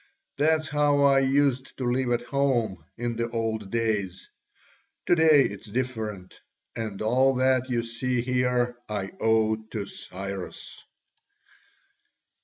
That's 0.37 0.67
how 0.67 1.03
I 1.03 1.19
used 1.19 1.77
to 1.77 1.85
live 1.85 2.09
at 2.11 2.23
home, 2.29 2.83
in 2.97 3.17
the 3.17 3.29
old 3.29 3.69
days: 3.69 4.27
to 5.05 5.13
day 5.13 5.43
it's 5.43 5.67
different, 5.67 6.41
and 6.75 7.03
all 7.03 7.35
that 7.35 7.69
you 7.69 7.83
see 7.83 8.21
here 8.21 8.79
I 8.89 9.11
owe 9.19 9.57
to 9.57 9.85
Cyrus." 9.85 10.83